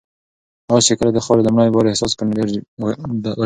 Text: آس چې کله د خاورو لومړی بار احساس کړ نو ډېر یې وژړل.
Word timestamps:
آس 0.73 0.83
چې 0.87 0.93
کله 0.99 1.11
د 1.13 1.19
خاورو 1.25 1.45
لومړی 1.45 1.69
بار 1.73 1.85
احساس 1.87 2.11
کړ 2.17 2.23
نو 2.27 2.37
ډېر 2.37 2.47
یې 2.53 2.59
وژړل. 2.83 3.37